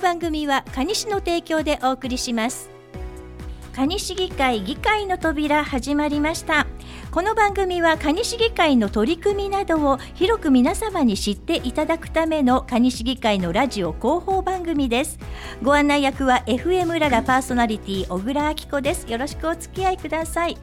[0.00, 2.70] の番組は蟹市の提供でお送りします。
[3.74, 6.66] 蟹市議会議会の扉始まりました。
[7.10, 15.18] この番組は蟹市議会の取り組みなどを広く皆様に知っていただくための蟹市議会のラジオ広報番組です。
[15.62, 19.06] ご案内役は FM ララパーソナリティ小倉明子です。
[19.06, 20.56] よろしくお付き合いください。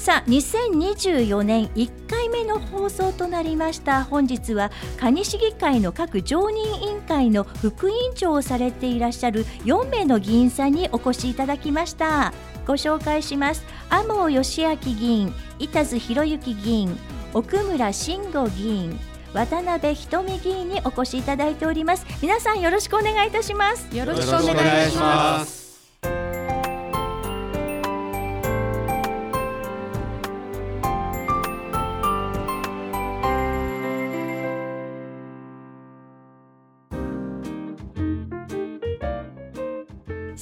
[0.00, 4.02] さあ2024年1回目の放送となりました。
[4.02, 12.32] 本日は蟹市議会の各常任委員会の副委員長をされていらっしゃる4名の議員さんにお越しいただきました。
[12.66, 13.62] ご紹介します。
[13.90, 16.98] 天尾義明議員板津博之議員
[17.34, 18.98] 奥村慎吾議員
[19.34, 22.06] 渡辺瞳議員にお越しいただいております。
[22.22, 23.94] 皆さんよろしくお願いいたします。
[23.94, 25.59] よろしくお願いします。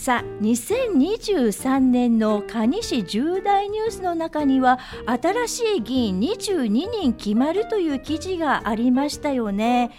[0.08, 9.90] さあ2023年の蟹市重大ニュースの中には新しい議員22人決まるという記事がありましたよね、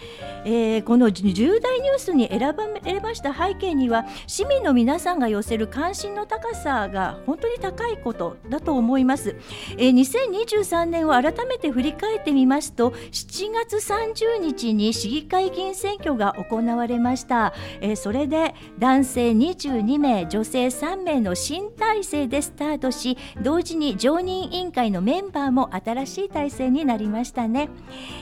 [0.44, 9.36] えー、この重大ニュースに選ばれました背景には市民の皆さんが寄せる関心の高さが本当に高いことだと思います、
[9.78, 27.68] えー、2023年を改めて振り返ってみますと7月30日に市議会議員選挙が行われました、えー、それで男性22名女性3名の新体制でスタートし同時に常任委員会のメンバーも新しい体制になりましたね。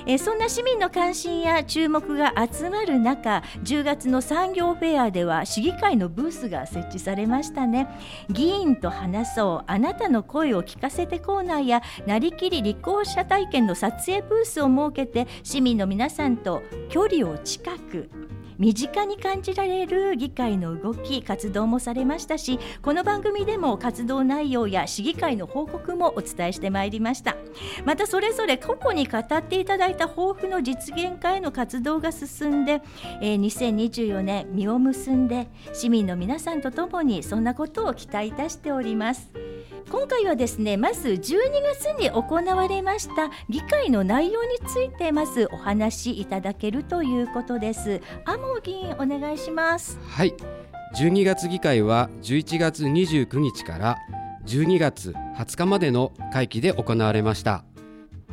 [0.07, 7.89] えそんな市民の関心や注目が集まる中10月の産業フェアでは市議会のブースが設置されましたね。
[8.29, 18.11] 議員と話そうあなたの声を聞かせてコーナーやなりきり立候補者体験の撮影ブースを設けて市民の皆さんと距離を近く
[18.59, 27.37] 身近に感じられる議会の動き活動もされましたしこの番組でも活動内容や市議会の報告もお伝えしてまいりました。
[27.85, 32.83] またそれぞれ過去に語っていただいた抱負の実現化への活動が進んで、
[33.21, 39.31] えー、2024年実を結んで市民の皆さんと共にそんなことを期待いたしております。
[39.91, 41.19] 今回はですねまず12
[41.75, 48.01] 月に行われました議会の内容についてまずお話しいただけるということです。
[48.25, 49.99] 天尾議員お願いします。
[50.09, 50.35] はい。
[50.97, 53.97] 12月議会は11月29日から
[54.47, 57.65] 12月20日までの会期で行われました。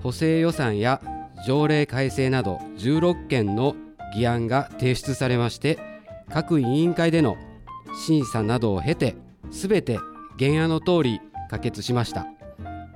[0.02, 1.02] 補正予算や
[1.46, 3.76] 条例改正など16件の
[4.16, 5.80] 議案が提出されまして
[6.30, 7.38] 各委員会での
[8.06, 9.16] 審査などを経て
[9.52, 10.00] すべて
[10.40, 12.26] 原案の通り可決しました。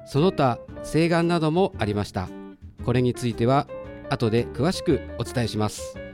[0.06, 2.30] その他請願などもありました。
[2.84, 3.68] これについては
[4.10, 6.09] 後で詳しくお伝えします。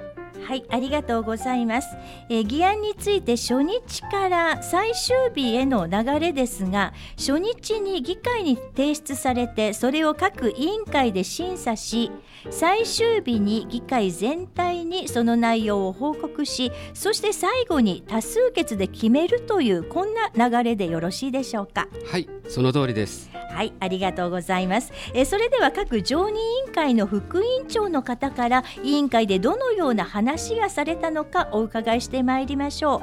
[0.45, 1.97] はいありがとうございます、
[2.29, 12.11] えー、議案について初日から最終日への流れですが初日に議会に提出されてそれを各委員会で審査し
[12.51, 21.87] 最終日に議会全体にその内容を報告しそして最後に多数決で決めるというこんな流れでよろしいでしょうか。
[22.05, 22.34] はい。
[22.47, 23.29] その通りです。
[23.55, 24.91] はいありがとうございます。
[25.13, 33.01] えそれでは各常任委員会の副委員長の方から委員会でどのような話がされたのかお伺いしてまいりましょう。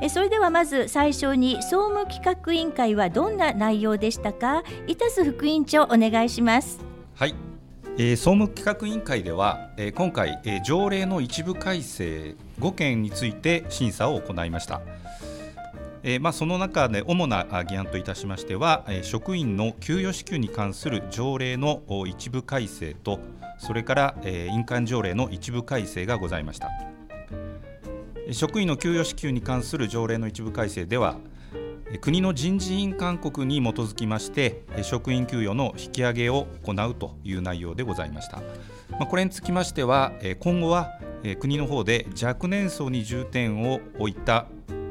[0.00, 4.62] えそれではまず最初に総務企画委員会はどんな内容でしたか？
[4.86, 6.80] 板須副委員長お願いします。
[7.14, 7.34] はい。
[7.98, 14.80] えー、総務企画委員会では、えー、今回、えー、条例の一部改正5件について審査を行いました。
[16.02, 23.20] えーまあ、その中で主な議案といたしましては、え、職員の給与支給に関する条例の一部改正と
[23.58, 26.70] それから、えー、印鑑条例の一部改正がございました
[28.32, 31.16] 職員の給与支給に関する条例の一部改正では
[32.00, 38.36] 国の人事院勧告に基づきまして職員給与の引き上げを行うという内容でございました。
[38.92, 41.00] まあ、これにつきましては今後は
[41.40, 44.46] 国の方で若年層に重点を置いた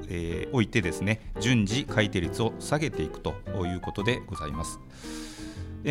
[0.09, 3.33] えー、置いてですね順次改定率を下げていくと
[3.65, 4.79] いうことでございます。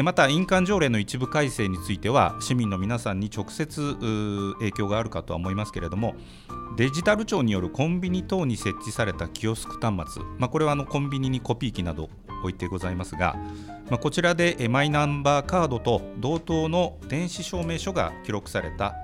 [0.03, 3.97] また印鑑条例の一部改正については市民の皆さんに直接
[4.59, 6.15] 影響があるかとは思いますけれども
[6.77, 12.11] デジタル庁によるコンビニ等に設置されたキオスク端末、まあ、これはあのコンビニにコピー機など
[12.43, 13.35] 置いてございますが、
[13.89, 18.95] まあ、こちらでマイナンバーカードと同等の電子証明書が記録された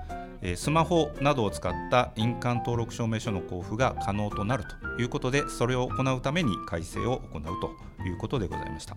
[0.55, 4.65] スマホなどを使った印鑑登録証明書の交付が可能となる
[4.95, 8.95] ということでそれを行うために改正を行うということでございました。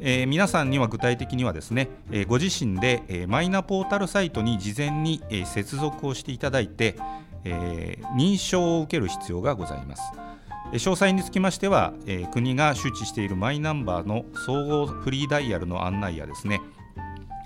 [0.00, 6.94] えー、皆さんには具体的にはですね、えー、ご自身で、えー、マイナポータルサイトに事前に、え接続をしていただいて、
[7.44, 10.02] えー、認証を受ける必要がございます。
[10.72, 16.60] 詳細につきましては、えー、国が周知しているマイナンバーの総合フリーダイヤルの案内やですね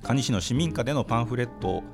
[0.03, 1.85] 蟹市の市民課でのパンフレット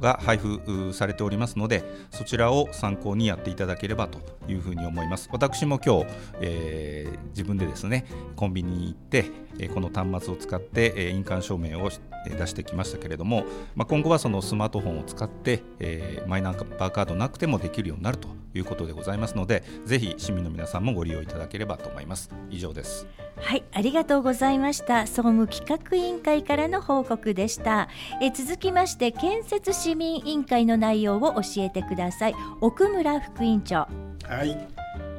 [0.00, 5.28] が配布されておりますのでそちらを参考にやっていただければというふうに思います。
[5.32, 6.06] 私も今日、
[6.40, 8.06] えー、自分でですね
[8.36, 11.90] コンビニに行ってえこの端末を使ってえ印鑑証明を
[12.28, 13.44] 出してきましたけれども、
[13.74, 22.30] まあ、今後はそのスマートフォンを使って、えー、マイナンバーカードなくてもできるようになるということでございますのでぜひ市民の皆さんもご利用いただければと思います。
[22.50, 23.06] 以上です。
[23.36, 25.06] はいありがとうございました。
[25.06, 27.88] 総務企画委員会からの報告でした。
[28.22, 32.34] え続きまして建設市民委員会の内容を教えてください。
[32.60, 34.05] 奥村副委員長。
[34.28, 34.58] はい。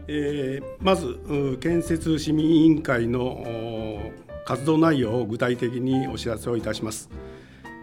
[0.09, 3.45] えー、まず建設市民委員会の
[4.45, 7.09] 活動内容を具体的にお知らせをいたします。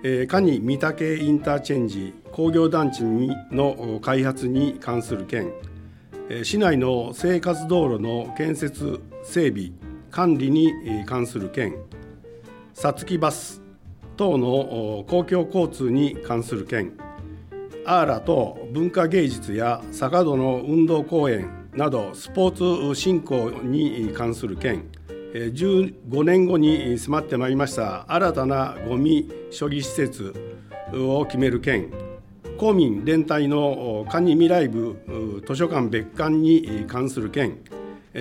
[0.02, 3.02] えー、に三宅インターチェンジ工業団地
[3.50, 5.50] の開発に関する件、
[6.28, 9.70] え、市内の生活道路の建設整備
[10.10, 10.72] 管理に
[11.06, 11.74] 関する件。
[12.74, 13.62] さつきバス
[14.18, 16.92] 等の公共交通に関する件。
[17.86, 24.88] アーラと文化芸術や坂戸の運動公園などスポーツ振興に関する件
[25.34, 29.28] 15年後に迫ってまいりました新たなゴミ
[29.58, 30.32] 処理施設
[30.94, 31.92] を決める件
[32.56, 37.58] 公民連帯の管理未来部図書館別館に関する件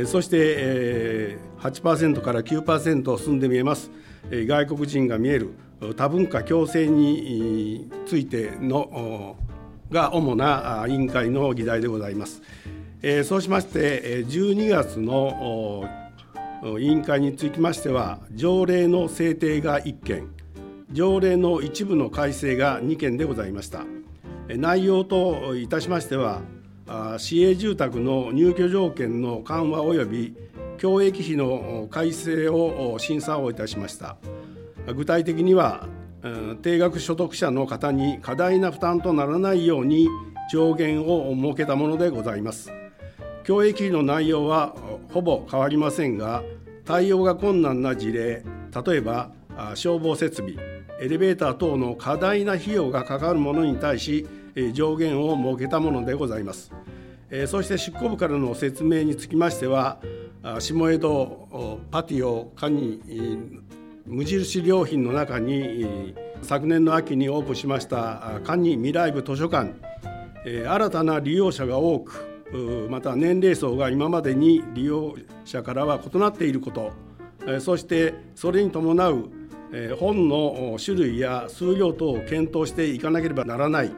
[0.06, 3.92] そして8%から9%進んで見えます
[4.32, 5.54] 外国人が見える
[5.96, 9.36] 多文化共生についての
[9.94, 12.42] が主な委員会の議題でございます。
[13.06, 15.86] えそうしまして12月の
[16.80, 20.30] 委員会につきましては条例の制定が1件
[20.94, 23.84] 条例の一部の改正が2件でございました
[24.48, 26.42] 内容といたしましては
[27.18, 30.36] 市営住宅の入居条件の緩和及び
[30.78, 34.16] 教育費の改正を審査をいたしました
[34.96, 35.88] 具体的には
[36.62, 40.08] 定額所得者の方に過大な負担とならないように
[40.52, 42.72] 上限を設けたものでございます。
[43.44, 44.74] 教育費の内容は
[45.12, 46.44] ほぼ変わりませんが
[46.86, 48.44] 対応が困難な事例
[48.86, 49.32] 例えば
[49.76, 50.56] 消防設備
[51.02, 54.26] エレベーター等の過大な費用がかかるものに対し
[54.74, 56.72] 上限を設けたものでございます。
[57.48, 60.00] そして執行部からの説明につきましては
[60.60, 63.02] 下江戸パティオカニ
[64.06, 69.74] 無印良品の中に昨年の秋にオープンしましたカニ未来部図書館。
[70.46, 75.16] 新たな利用者が多くまた年齢層が今までに利用
[75.46, 76.92] 者からは異なっていること。
[77.62, 79.30] そしてそれに伴う
[79.98, 83.92] 本の種類や数量等を検討していかなければならない。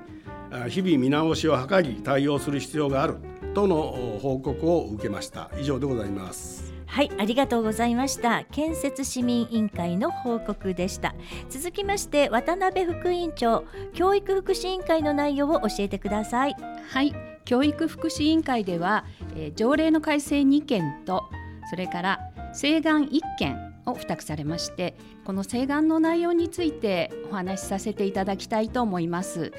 [0.69, 3.15] 日々見直しを図り対応する必要がある
[3.55, 5.49] との報告を受けました。
[5.59, 6.74] 以上でございます。
[6.95, 8.45] はいありがとうございました。
[8.51, 11.13] 建設市民委員会の報告でした。
[11.49, 16.55] 続きまして渡辺副委員長教育福祉委員会の内容を教えてください。
[16.87, 17.13] はい
[17.43, 19.03] 教育福祉委員会では、
[19.35, 21.23] えー、条例の改正2件と
[21.69, 22.19] それから
[22.53, 29.51] 請願1件を付託されましてこの請願の内容についてお話しさせていただきたいと思います。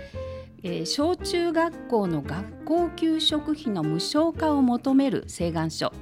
[0.62, 5.92] えー、小中学校の学校給食費の無償化を求める請願書。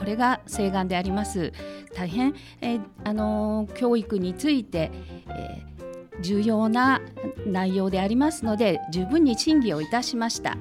[0.00, 1.52] これが請願であります。
[1.94, 4.90] 大変、えー、あのー、教育について、
[5.28, 7.02] えー、重要な
[7.46, 10.56] 内容でありますので十分に審議をいたしました。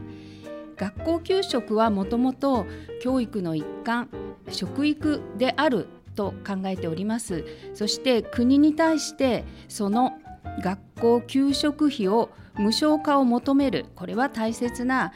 [0.76, 2.66] 学校給食はもともと
[3.02, 4.10] 教育の一環
[4.50, 7.46] 食育であると考えております。
[7.74, 10.18] そして国に対してその
[10.62, 13.86] 学校給食費を無償化を求める。
[13.96, 15.14] これは大切な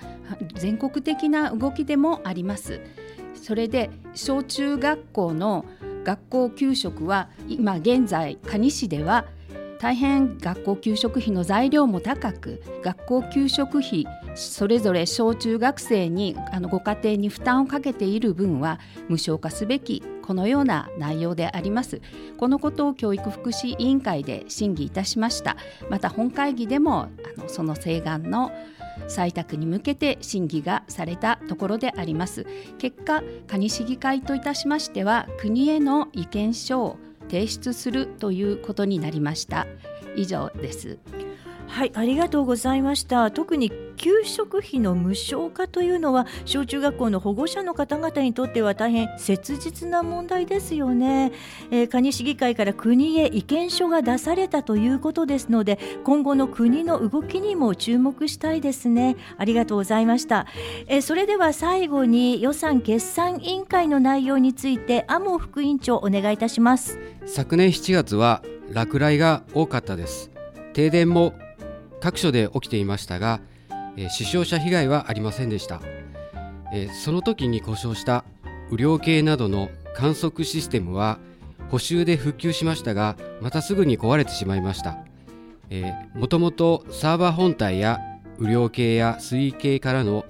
[0.56, 2.80] 全国的な動きでもあります。
[3.44, 5.66] それで小中学校の
[6.06, 9.26] 学校給食は今現在蟹市では
[9.80, 22.00] 大変学校給食費の材料も高く学校給食費それぞれ小中学生にあのご家庭に負担をかけている分は無償化すべきこのような内容であります。
[22.38, 25.58] このことを教育福祉委員会で審議いたしました。
[25.90, 28.54] また本会議でもあのその請願の
[29.08, 32.46] 採択に向けて審議がされたところであります。
[32.78, 36.98] 結果蟹市議会といたしましては国への意見書を
[37.30, 39.66] 提出するということになりました。
[40.16, 41.00] 以上です。
[41.74, 43.32] はいありがとうございました。
[43.32, 51.32] 特に給食費の無償化というのは小中学校の保護者の方々にとっては大変切実な問題ですよね、
[51.72, 59.16] えー、蟹市議会から国へ意見書が出されたということですので今後の国の動きにも注目したいですね。
[59.38, 60.46] ありがとうございました、
[60.86, 67.00] えー、それでは最後に予算決算委員会の内容について天モ副委員長お願いいたします。
[67.26, 70.30] 昨年7月は落雷が多かったです。
[70.74, 71.34] 停電も
[72.04, 73.40] 各所で起きていましたが
[73.96, 75.82] えー、死傷者被害はありませんでした、
[76.74, 78.24] えー、その時に故障した
[78.70, 81.20] 雨量計などの観測システムは
[81.70, 84.98] 補修で復旧しましたがまたすぐに壊れてしまいました、
[85.70, 88.00] えー、もともとサーバー本体や
[88.40, 90.26] 雨量計や水位計からの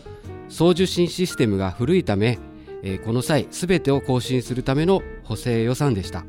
[0.50, 2.38] 送受信システムが古いため、
[2.84, 6.25] えー、この際すべてを更新するための補正予算でした。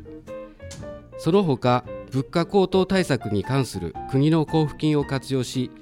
[1.19, 5.73] その他物価高騰対策に関する国の交付金を活用し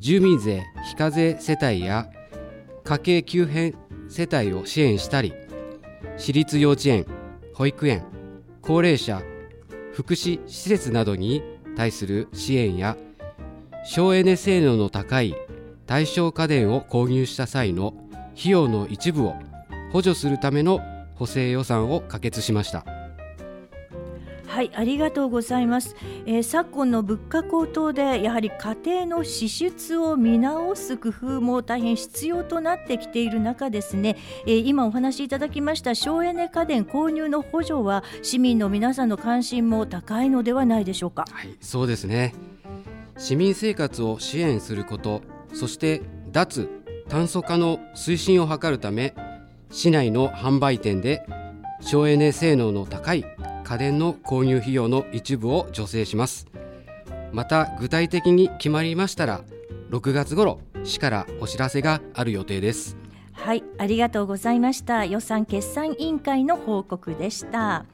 [0.00, 2.10] 住民税非課税世帯や
[2.82, 3.76] 家計急変
[4.08, 5.32] 世帯を支援したり
[6.16, 7.06] 私立幼稚園
[7.54, 8.04] 保育園
[8.60, 9.22] 高齢者
[9.92, 11.44] 福祉施設などに
[11.76, 12.96] 対する支援や
[13.84, 15.36] 省エネ性能の高い
[15.86, 17.94] 対象家電を購入した際の
[18.36, 19.36] 費用の一部を
[19.92, 20.80] 補助するための
[21.14, 22.97] 補正予算を可決しました。
[24.58, 25.94] はいありがとうございます、
[26.26, 34.16] えー、昨今の物価高騰でやはり家庭の支出を見直す工夫も大変必要となってきている中ですね、
[34.48, 41.24] えー、今お話しいただきました省エネ家電購入の補助は市民の皆さんの関心も高いのではないでしょうか。
[41.30, 42.34] はいそうですね。
[43.16, 45.22] 市民生活を支援すること
[45.54, 46.68] そして脱
[47.08, 49.14] 炭素化の推進を図るため
[49.70, 51.24] 市内の販売店で
[51.80, 53.24] 省エネ性能の高い
[53.68, 56.46] 家電の購入費用の一部を助成します。
[57.32, 59.42] また具体的に決まりましたら
[59.90, 62.96] 6月頃市からお知らせがある予定です。
[63.34, 65.04] はいありがとうございました。
[65.04, 67.84] 予算決算委員会の報告でした。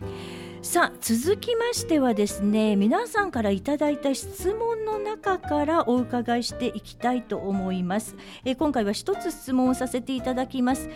[0.64, 8.16] さあ続きましてはですね皆さんからいただいた質問の中からお伺いしていきたいと思います。
[8.46, 10.88] え今回は一つ質問をさせていただきます。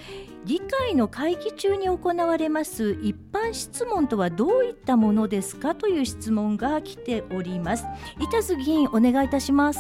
[0.47, 7.85] 議会の会期中に行われます一般質問とはどういったものですかという質問が来ております。
[8.19, 9.79] 板津議員お願いいたします。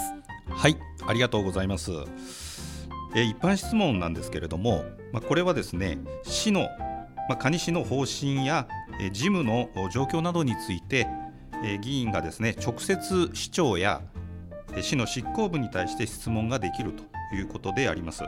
[0.50, 0.76] はい
[1.07, 1.92] ありがとうございます。
[3.16, 6.68] え一般質問なんですけれどもまあ、これはですね市の
[7.28, 8.66] まあ、蟹市の方針や
[9.12, 11.06] 事務の状況などについて、
[11.80, 14.02] 議員がですね直接市長や
[14.80, 18.22] 市の執行部に対して質問ができるということであります。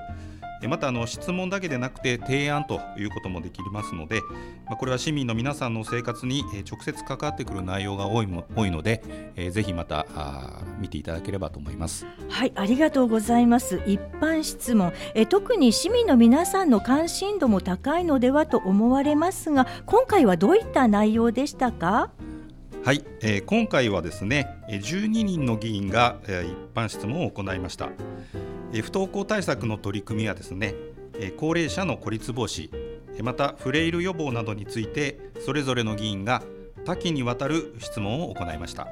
[0.69, 4.21] またあの質問だけでなくて提案ということもできますので、
[4.67, 9.03] まあ、これは市民の皆さんの生活に直接関わってくる内容が多いも多いので、
[9.37, 12.07] えー、ぜひまたあ見ていただければと思います。
[12.29, 13.81] はいありがとうございます。
[13.87, 14.93] 一般質問。
[15.15, 22.11] え特に市民の皆さんの関心度も高いのではと思われますが今回はどういった内容でしたか？
[22.83, 27.91] はい、えー、今回はですね12人の議員が、えー、一般質問を行いました。
[28.73, 30.75] 不登校対策の取り組みはですね
[31.37, 32.71] 高齢者の孤立防止
[33.23, 36.43] またフレイル予防などについてそれぞれの議員が
[36.85, 38.87] 多岐にわたる質問を行いました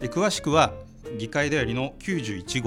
[0.00, 0.74] 詳しくは
[1.16, 2.62] 議会でありの91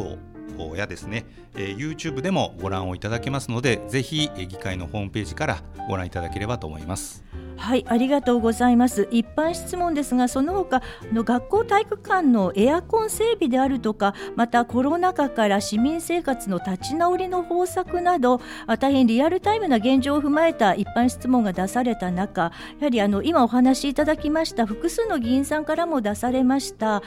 [0.57, 7.23] 号やですね、え YouTube でもご覧をいただけますのでぜひ議会のホームページからご覧いただければと思います
[7.57, 9.07] はいありがとうございます。
[9.11, 18.41] 一般質問ですがその他の学校体育館のエアコン整備であるとかまたコロナ禍から市民生活の立ち直りの方策など
[18.79, 27.01] 大変リアルタイムな現状を踏まえた一般質問が出された中やはりあの今お話しいただきました複数の議員さんからも出されました。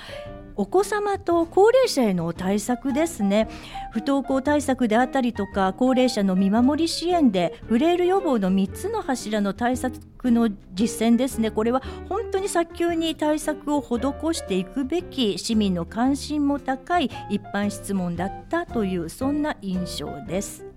[0.57, 3.49] お子様と高齢者への対策ですね
[3.93, 20.70] 不登校対策であったりとか高齢者の見守り支援でフレイル予防の3つの柱の対策の実践ですねこれは本当に早急に対策を施していくべき市民の関心も高い一般質問だったというそんな印象です。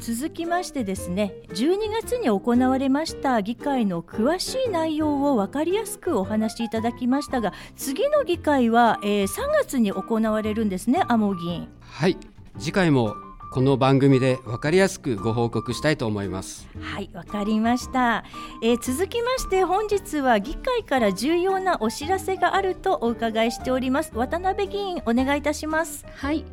[0.00, 12.16] 続きましてですね12月に行われました議会の詳しい内容を分かりやすくお話しいただきましたが次の議会は、えー、3月に行われるんですね天モ議員はい。
[12.58, 13.14] 次回も
[13.52, 16.68] この番組で分かりやすくご報告したいと思います。
[16.80, 18.24] はいわかりました、
[18.62, 24.12] えー、続きまして本日は議会から重要なお知らせがあるとお伺いしております。
[24.14, 26.06] 渡辺議員お願いいたします。
[26.14, 26.44] はい。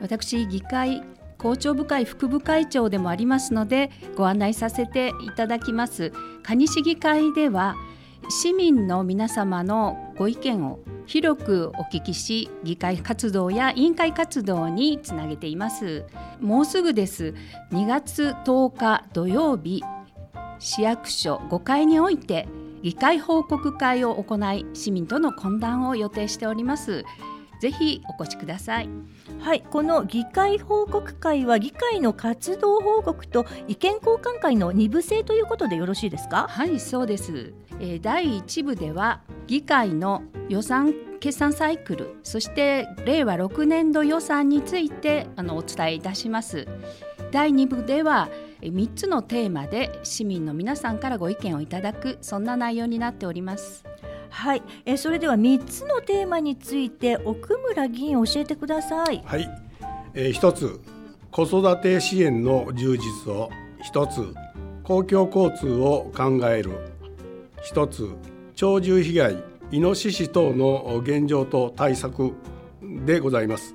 [0.00, 1.02] 私議会
[1.46, 6.10] 校長部会副部会長でもありますのでご案内させていただきます。
[6.42, 7.76] 蟹市議会では
[8.28, 16.04] 市民の皆様のご意見を広くお聞きし議会活動や委員会活動につなげています。
[16.40, 17.32] もうすぐです。
[17.70, 19.84] 2月10日土曜日
[20.58, 22.48] 市役所5階において
[22.82, 27.04] 議会報告会を行い市民との懇談を予定しております。
[27.60, 28.88] ぜひお越しください。
[29.40, 36.46] はいこの議会報告会は議会の活動報告と意見交換会の二部制ということでよろしいですか？
[36.48, 46.66] はいそうです、えー、第1部では議会の予算決算サイクルそして令和6年度予算についてあのお伝えいたします。
[47.32, 48.28] 第2部では
[48.60, 53.84] 3つのテーマで市民の皆さんからご意見をいただくそんな内容になっております
[54.30, 59.22] はい、えそれでは3つのテーマについて奥村議員教えてください。
[59.24, 59.48] はい、
[60.14, 60.80] えー、1つ
[61.30, 63.50] 子育て支援の充実を
[63.92, 64.34] 1つ
[64.82, 66.70] 公共交通を考える
[67.72, 68.08] 1つ
[68.54, 69.36] 鳥獣被害
[69.72, 72.32] イノシシ等の現状と対策
[73.04, 73.74] でございます。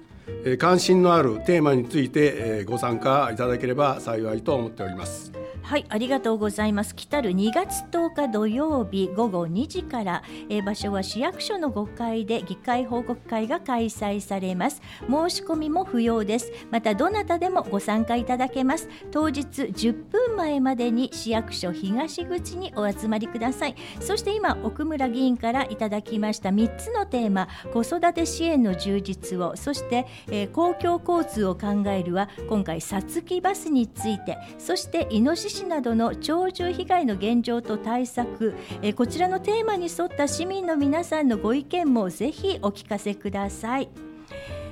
[0.57, 5.31] 関心のあるテーマについてご参加いただければ幸いと思っております。
[5.71, 6.93] はいありがとうございます。
[6.93, 14.81] 来たる2月10日土曜日午後2時から、えー、場所は市役所の5階で議会報告会が開催されます。
[15.09, 16.51] 申し込みも不要です。
[16.71, 18.89] またどなたでもご参加いただけます。
[19.11, 23.75] 当日10分前までに市役所東口にお集まりください。
[24.01, 43.89] そして今奥村議員からいただきました3つのテーマ子育て支援の充実をそして、えー、公共交通を考えるは今回さつきバスについてそしてイノシシなどの鳥獣被害の現状と対策、えこちらのテーマに沿った市民の皆さんのご意見もぜひお聞かせください。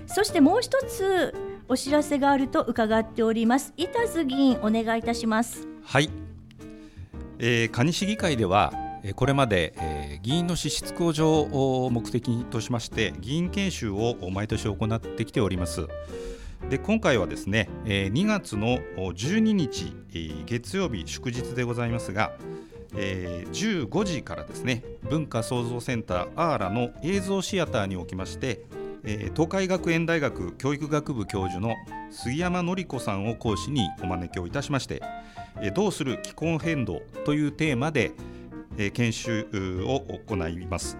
[0.07, 1.35] そしてもう一つ
[1.67, 3.73] お知らせがあると伺っております。
[3.77, 5.67] 板津議員お願いいたします。
[5.83, 6.09] はい、
[7.37, 8.73] えー、蟹市議会では
[9.15, 15.87] これまで、えー、議員の資質向上を目的としまして議員研修を毎年行ってきております。
[16.67, 19.95] で今回はですね、え2月の12日、
[20.45, 22.33] 月曜日祝日でございますが、
[22.95, 28.61] えー、15時からですね文化創造センターアーラの映像シアターにおきまして、
[29.03, 31.75] えー、東海学園大学教育学部教授の
[32.11, 35.01] 杉山紀子さんを講師にお招きをいたしまして、
[35.61, 38.11] えー、どうする気候変動というテーマで、
[38.77, 39.47] えー、研修
[39.85, 40.97] を行います。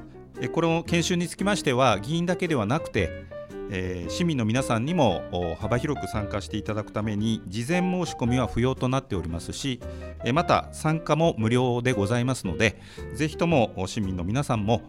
[0.54, 3.26] この研修につきましては議員だけではなくて
[3.72, 5.22] えー、市民の皆さんにも
[5.60, 9.80] 幅広く参加していただくために事前申し込みは不要となっておりますし、
[10.26, 12.82] え、また参加も無料でございますので
[13.14, 14.82] ぜひとも市民の皆さんも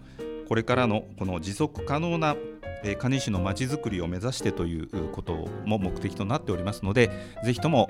[0.48, 2.36] これからのこの持続可能な
[2.84, 7.10] え蟹市のまちづくりを目指してということも目的となっておりますので
[7.44, 7.88] ぜひとも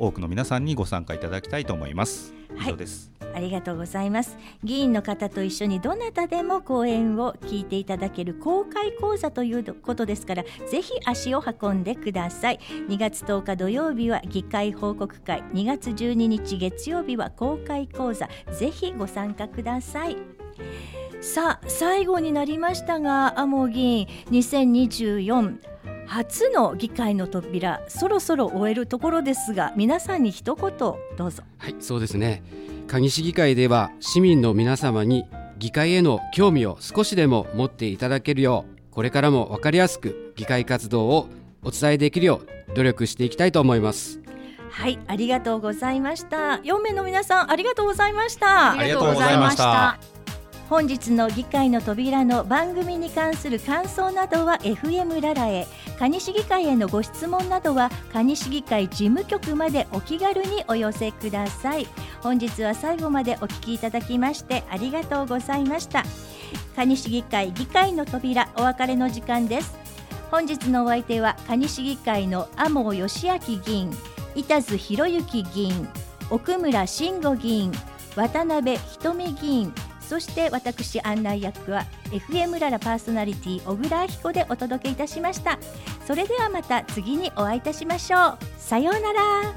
[0.00, 2.34] 多くの皆さんにご参加いただきたいと思います。
[2.56, 4.38] 以上です、はいありがとうございます。
[4.62, 12.60] 議員の方と一緒にどなたでも講演を聞いていただける公開講座ということですからぜひ足を運んでください。
[12.88, 15.42] 2月10日土曜日は議会報告会。
[15.52, 18.28] 2月12日月曜日は公開講座。
[18.52, 20.16] ぜひご参加ください
[21.24, 25.58] さあ最後になりましたが天モ議員2024
[26.06, 31.42] 初の議会の扉そろそろ終えるところですが皆さんに一言どうぞ。
[31.56, 32.42] はいそうですね。
[32.86, 35.24] 鍵市議会では市民の皆様に
[35.58, 41.30] 議会への興味を少しでも持っていただけるようこれからも分かりやすく議会活動を
[41.62, 44.20] お伝えできるよう努力していきたいと思います。
[44.70, 46.60] はいありがとうございました。
[46.64, 48.72] 4名の皆さんありがとうございました。
[48.72, 50.13] ありがとうございました
[50.68, 55.66] 本日の議会の扉の番組に関する感想などは FM ララへ。
[55.98, 61.86] 蟹市議会へのご質問などは蟹市議会事務局までお気軽にお寄せください。
[62.22, 66.02] 本日は最後までお聞きいただきましてありがとうございました。
[66.76, 69.76] 蟹市議会議会の扉お別れの時間です。
[70.30, 73.90] 本日のお相手は蟹市議会の天尾義明議員
[74.34, 75.88] 板津博之議員
[76.30, 77.72] 奥村慎吾議員
[78.16, 79.74] 渡辺瞳議員
[80.08, 85.58] そして私案内役は FM ララパーソナリティ小倉明子でお届けいたしました。
[86.06, 88.38] それではまた次にお会いいたしましょう。
[88.58, 89.54] さようなら。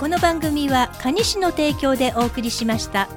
[0.00, 3.08] この番組は蟹市の提供でお送りしました。